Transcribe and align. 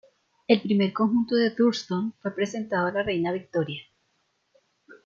El 0.47 0.59
primer 0.61 0.91
conjunto 0.93 1.35
de 1.35 1.51
Thurston 1.51 2.15
fue 2.23 2.33
presentado 2.33 2.87
a 2.87 2.91
la 2.91 3.03
Reina 3.03 3.31
Victoria. 3.31 3.83